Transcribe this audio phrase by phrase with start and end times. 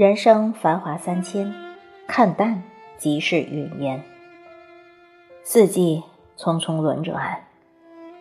[0.00, 1.52] 人生繁华三千，
[2.06, 2.62] 看淡
[2.96, 4.02] 即是云烟。
[5.42, 6.02] 四季
[6.38, 7.44] 匆匆轮转，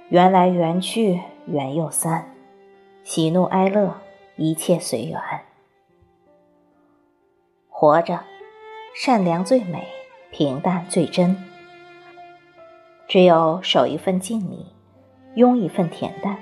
[0.09, 2.33] 缘来缘去缘又散，
[3.05, 3.95] 喜怒哀乐
[4.35, 5.17] 一切随缘。
[7.69, 8.19] 活着，
[8.93, 9.87] 善良最美，
[10.31, 11.41] 平淡最真。
[13.07, 14.65] 只有守一份静谧，
[15.35, 16.39] 拥一份恬淡，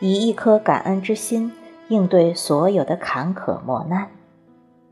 [0.00, 1.50] 以一颗感恩之心
[1.88, 4.10] 应对所有的坎坷磨难。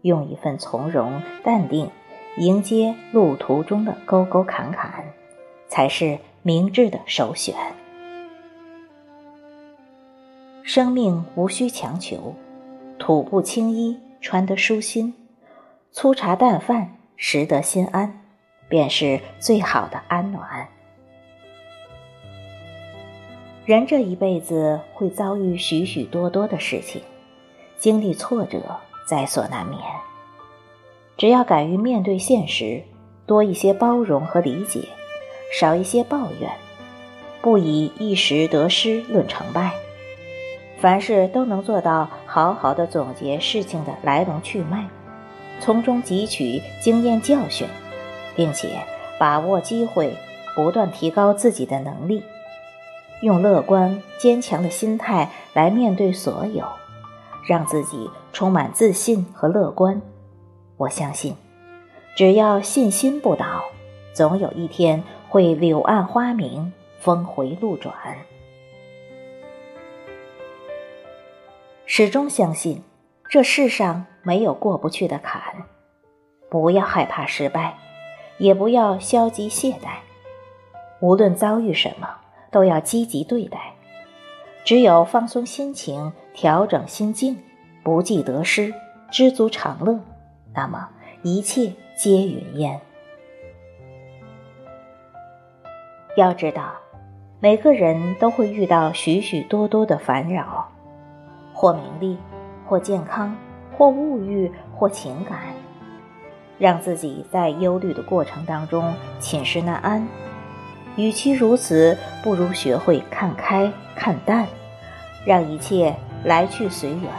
[0.04, 1.90] 用一份从容淡定
[2.36, 5.02] 迎接路途中的沟沟坎坎，
[5.66, 7.54] 才是明智的首选。
[10.62, 12.34] 生命无需强求，
[12.98, 15.14] 土布青衣穿得舒心，
[15.90, 18.20] 粗茶淡饭食得心安，
[18.68, 20.68] 便是最好的安暖。
[23.64, 27.00] 人这一辈子会遭遇许许多多的事情，
[27.78, 28.60] 经历挫折。
[29.06, 29.80] 在所难免。
[31.16, 32.82] 只要敢于面对现实，
[33.26, 34.80] 多一些包容和理解，
[35.52, 36.50] 少一些抱怨，
[37.40, 39.72] 不以一时得失论成败，
[40.80, 44.86] 凡事都能做到好好的总结事情的来龙去脉，
[45.60, 47.68] 从中汲取经验教训，
[48.34, 48.80] 并且
[49.18, 50.16] 把握机会，
[50.56, 52.24] 不断提高自己的能力，
[53.20, 56.66] 用乐观坚强的心态来面对所有。
[57.46, 60.00] 让自己充满自信和乐观，
[60.76, 61.36] 我相信，
[62.16, 63.64] 只要信心不倒，
[64.12, 67.94] 总有一天会柳暗花明，峰回路转。
[71.86, 72.82] 始终相信，
[73.28, 75.42] 这世上没有过不去的坎，
[76.48, 77.76] 不要害怕失败，
[78.38, 79.98] 也不要消极懈怠，
[81.00, 82.08] 无论遭遇什么，
[82.50, 83.74] 都要积极对待。
[84.64, 87.38] 只有放松心情，调整心境，
[87.84, 88.74] 不计得失，
[89.08, 90.00] 知足常乐，
[90.52, 90.88] 那么
[91.22, 92.80] 一切皆云烟。
[96.16, 96.72] 要知道，
[97.38, 100.68] 每个人都会遇到许许多多的烦扰，
[101.52, 102.18] 或名利，
[102.66, 103.36] 或健康，
[103.76, 105.38] 或物欲，或情感，
[106.58, 110.04] 让自己在忧虑的过程当中寝食难安。
[110.96, 114.46] 与其如此，不如学会看开、看淡，
[115.24, 115.94] 让一切
[116.24, 117.10] 来去随缘，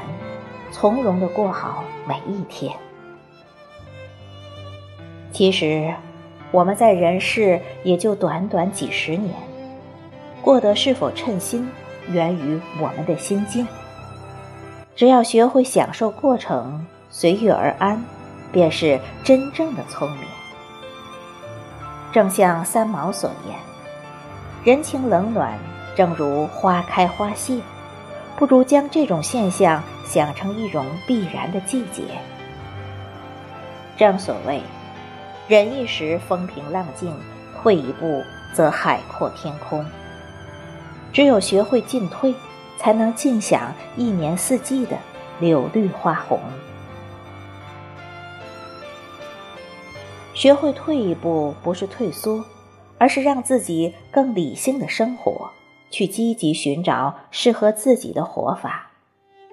[0.72, 2.76] 从容的过好每一天。
[5.32, 5.94] 其实，
[6.52, 9.34] 我们在人世也就短短几十年，
[10.42, 11.70] 过得是否称心，
[12.10, 13.68] 源于我们的心境。
[14.96, 18.02] 只要学会享受过程，随遇而安，
[18.52, 20.22] 便是真正的聪明。
[22.14, 23.58] 正像三毛所言
[24.64, 25.60] ：“人情冷暖，
[25.98, 27.60] 正如花开花谢，
[28.38, 32.04] 不如将这种现象想成一种必然的季节。”
[33.98, 34.62] 正所谓，
[35.48, 37.16] 忍一时风平浪静，
[37.62, 39.86] 退一步则海阔天空。
[41.14, 42.36] 只有学会进退，
[42.78, 44.98] 才能尽享一年四季的
[45.40, 46.40] 柳绿花红。
[50.34, 52.44] 学会退一步，不是退缩，
[52.98, 55.50] 而是让自己更理性的生活，
[55.96, 58.92] 去积极寻找适合自己的活法，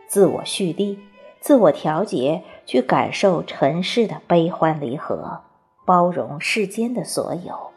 [0.09, 0.99] 自我蓄力，
[1.39, 5.43] 自我调节，去感受尘世的悲欢离合，
[5.87, 7.71] 包容世间的所有，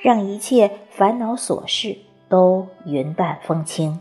[0.00, 1.98] 让一切烦恼琐事
[2.30, 4.00] 都云淡风轻。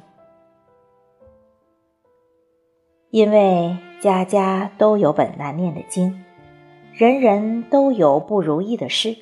[3.09, 6.23] 因为家家都有本难念的经。
[6.93, 9.17] 人人都有不如意的事，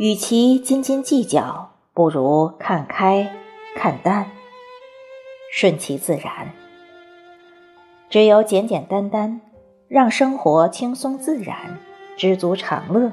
[0.00, 3.30] 与其斤斤计较，不如看开、
[3.74, 4.30] 看淡，
[5.52, 6.52] 顺其自然。
[8.10, 9.40] 只有简简单单，
[9.86, 11.78] 让生活轻松自然，
[12.16, 13.12] 知足常乐，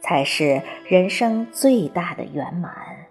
[0.00, 3.05] 才是人生最大的圆满。